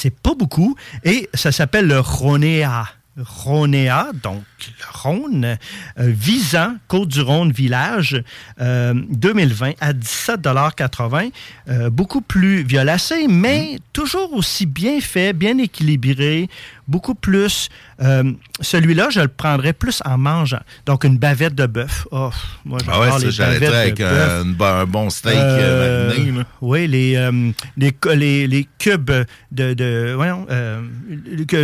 [0.03, 0.75] c'est pas beaucoup,
[1.05, 2.87] et ça s'appelle le Rhonéa.
[3.17, 5.57] Rhonéa, donc le Rhône, euh,
[5.97, 8.21] visant Côte-du-Rhône Village
[8.59, 11.31] euh, 2020 à 17,80
[11.69, 16.49] euh, beaucoup plus violacé, mais toujours aussi bien fait, bien équilibré,
[16.87, 17.69] beaucoup plus.
[18.01, 18.31] euh,
[18.61, 20.61] Celui-là, je le prendrais plus en mangeant.
[20.85, 22.07] Donc, une bavette de bœuf.
[22.11, 22.29] Oh,
[22.65, 26.41] moi, Ah ouais, ça, les bavettes avec de un, un bon steak Euh, euh, mariné.
[26.61, 29.11] Oui, les, euh, les, les, les cubes
[29.51, 29.73] de.
[29.73, 30.45] de voyons,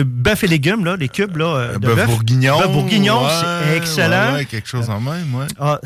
[0.06, 2.58] bœuf et légumes, là, les cubes là, de Bœuf bourguignon.
[2.60, 3.30] Bœuf bourguignon, ouais,
[3.70, 4.34] c'est excellent.
[4.34, 5.48] ouais, quelque chose en même, ouais.
[5.60, 5.80] Ah,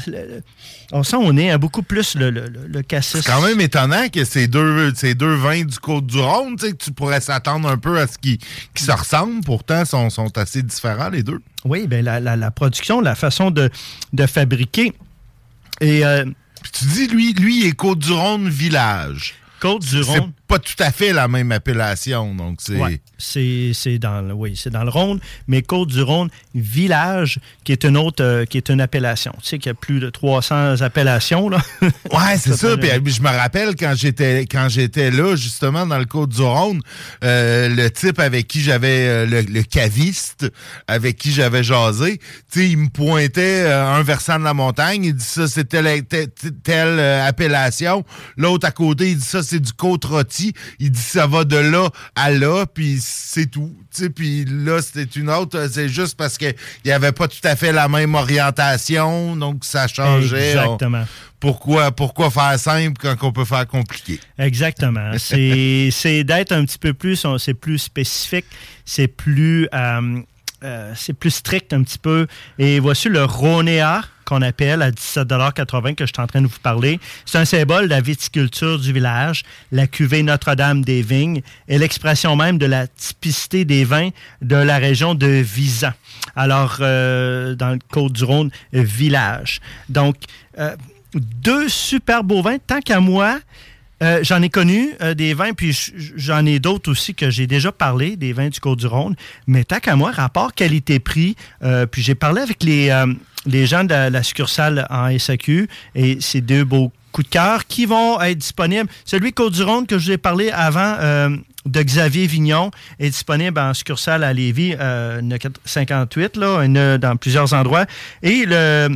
[0.91, 3.21] on sent on est à beaucoup plus le, le, le- le cassis.
[3.23, 6.83] C'est quand même étonnant que ces deux, ces deux vins du Côte-du-Rhône, tu sais, que
[6.83, 8.37] tu pourrais s'attendre un peu à ce qui,
[8.75, 8.91] qui se
[9.23, 9.43] ressemblent.
[9.45, 11.39] Pourtant, sont, sont assez différents, les deux.
[11.65, 13.69] Oui, ben la, la- la production, la façon de,
[14.13, 14.93] de fabriquer.
[15.81, 16.25] Et euh,
[16.71, 19.35] tu dis, lui, lui, il est Côte-du-Rhône Village.
[19.59, 20.31] Côte-du-Rhône.
[20.53, 22.75] Pas tout à fait la même appellation, donc c'est...
[22.75, 27.83] Ouais, c'est c'est dans le oui, c'est dans le Rhône, mais Côte-du-Rhône village qui est
[27.85, 29.33] une autre euh, qui est une appellation.
[29.41, 31.57] Tu sais qu'il y a plus de 300 appellations là.
[32.11, 32.77] Ouais, c'est ça.
[32.77, 36.81] Puis, je me rappelle quand j'étais quand j'étais là, justement, dans le Côte-du-Rhône,
[37.23, 40.51] euh, le type avec qui j'avais euh, le, le caviste,
[40.87, 42.19] avec qui j'avais jasé,
[42.51, 45.65] tu sais, il me pointait euh, un versant de la montagne, il dit ça, c'est
[45.65, 46.29] telle, telle,
[46.63, 48.03] telle, euh, appellation.
[48.37, 50.42] L'autre à côté, il dit ça, c'est du côte rôti.
[50.79, 53.73] Il dit ça va de là à là, puis c'est tout.
[54.15, 55.67] Puis là, c'était une autre.
[55.71, 56.47] C'est juste parce que
[56.83, 60.57] il y avait pas tout à fait la même orientation, donc ça changeait.
[60.57, 61.05] On- Exactement.
[61.39, 64.19] pourquoi, pourquoi faire simple quand on peut faire compliqué?
[64.37, 65.11] Exactement.
[65.17, 68.45] C'est d'être un petit peu plus, c'est plus spécifique,
[68.85, 70.21] c'est plus, euh,
[70.63, 72.27] euh, c'est plus strict un petit peu.
[72.57, 76.59] Et voici le Ronéa qu'on appelle à 17,80 que je suis en train de vous
[76.61, 76.99] parler.
[77.25, 82.35] C'est un symbole de la viticulture du village, la cuvée Notre-Dame des Vignes et l'expression
[82.35, 84.09] même de la typicité des vins
[84.41, 85.91] de la région de Visan.
[86.35, 89.59] Alors, euh, dans le Côte-du-Rhône, village.
[89.89, 90.15] Donc,
[90.59, 90.75] euh,
[91.13, 92.57] deux super beaux vins.
[92.65, 93.39] Tant qu'à moi,
[94.01, 95.77] euh, j'en ai connu des vins, puis
[96.15, 99.15] j'en ai d'autres aussi que j'ai déjà parlé, des vins du Côte-du-Rhône.
[99.47, 101.35] Mais tant qu'à moi, rapport qualité-prix,
[101.91, 102.89] puis j'ai parlé avec les,
[103.45, 107.85] les gens de la, succursale en SAQ, et c'est deux beaux coups de cœur qui
[107.85, 108.89] vont être disponibles.
[109.05, 111.29] Celui Côte-du-Rhône que je vous ai parlé avant euh,
[111.65, 115.21] de Xavier Vignon est disponible en succursale à Lévis, euh,
[115.65, 117.85] 58, là, dans plusieurs endroits.
[118.21, 118.89] Et le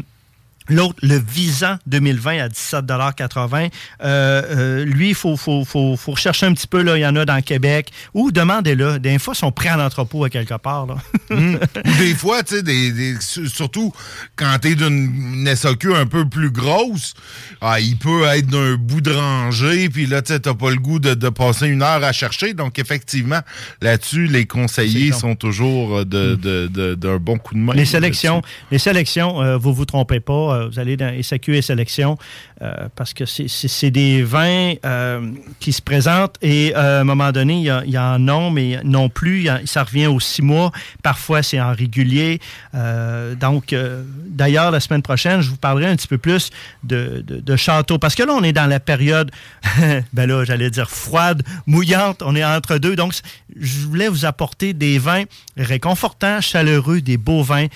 [0.70, 3.70] L'autre, le Visan 2020 à 17,80
[4.04, 6.82] euh, euh, Lui, il faut, faut, faut, faut, rechercher un petit peu.
[6.82, 6.98] Là.
[6.98, 7.92] Il y en a dans Québec.
[8.14, 9.00] Ou demandez-le.
[9.00, 10.88] Des fois, ils sont prêts en entrepôt à quelque part.
[10.88, 10.96] Là.
[11.36, 13.94] Ou des fois, tu sais, des, surtout
[14.36, 17.14] quand tu es d'une SAQ un peu plus grosse,
[17.62, 21.00] ah, il peut être d'un bout de rangée, puis là, tu n'as pas le goût
[21.00, 22.54] de, de, passer une heure à chercher.
[22.54, 23.40] Donc, effectivement,
[23.82, 27.74] là-dessus, les conseillers sont toujours d'un de, de, bon coup de main.
[27.74, 28.42] Les sélections,
[28.72, 32.18] les sélections euh, vous vous trompez pas euh, vous allez dans SAQ et sélection,
[32.62, 37.56] euh, parce que c'est des vins euh, qui se présentent et à un moment donné,
[37.56, 39.48] il y, en a, mais non plus.
[39.66, 40.72] ça revient aux six mois.
[41.04, 42.40] Parfois, c'est en régulier.
[43.40, 43.76] donc,
[44.28, 46.50] d'ailleurs, la semaine prochaine, je vous parlerai un petit peu plus
[46.84, 49.32] de, de, château, parce que là, on est dans la période,
[50.14, 52.22] ben là, j'allais dire froide, mouillante.
[52.24, 52.96] On est entre deux.
[52.96, 53.14] Donc,
[53.60, 55.24] je voulais vous apporter des vins
[55.58, 57.68] réconfortants, chaleureux, des beaux vins.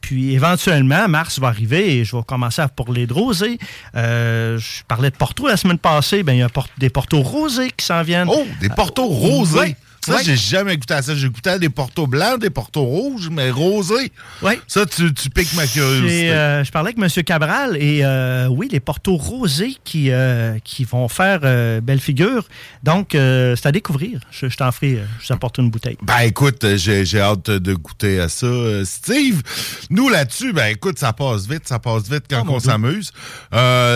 [0.00, 3.58] puis, éventuellement, mars va arriver et je vais commencer pour les rosés.
[3.94, 6.22] Euh, je parlais de Porto la semaine passée.
[6.22, 6.48] Ben, il y a
[6.78, 8.28] des Porto rosés qui s'en viennent.
[8.30, 9.76] Oh, des Porto rosés!
[10.04, 11.14] Ça, j'ai jamais goûté à ça.
[11.14, 14.10] J'ai goûté à des portos blancs, des portos rouges, mais rosés.
[14.42, 14.54] Oui.
[14.66, 16.32] Ça, tu, tu piques ma curiosité.
[16.32, 17.24] Euh, je parlais avec M.
[17.24, 21.40] Cabral et euh, oui, les portos rosés qui, euh, qui vont faire
[21.82, 22.48] belle figure.
[22.82, 24.20] Donc, c'est à découvrir.
[24.32, 25.98] Je, t'en ferai, je t'apporte une bouteille.
[26.02, 28.48] Ben écoute, j'ai hâte de goûter à ça.
[28.84, 29.42] Steve,
[29.90, 33.12] nous là-dessus, ben écoute, ça passe vite, ça passe vite quand oh, on s'amuse.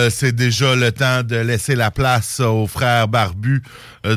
[0.09, 3.61] C'est déjà le temps de laisser la place aux frères barbus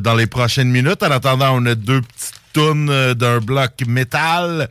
[0.01, 1.03] dans les prochaines minutes.
[1.03, 4.69] En attendant, on a deux petites tonnes euh, d'un bloc métal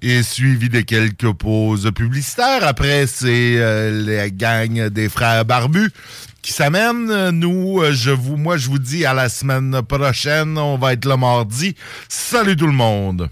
[0.00, 2.64] et suivi de quelques pauses publicitaires.
[2.66, 5.90] Après, c'est euh, la gang des frères barbus
[6.42, 7.30] qui s'amène.
[7.30, 10.58] Nous, euh, je vous, moi, je vous dis à la semaine prochaine.
[10.58, 11.74] On va être le mardi.
[12.08, 13.28] Salut tout le monde.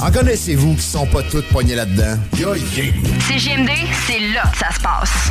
[0.00, 2.18] En connaissez-vous qui sont pas toutes poignées là-dedans?
[2.32, 3.70] C'est GMD,
[4.06, 5.30] c'est là que ça se passe.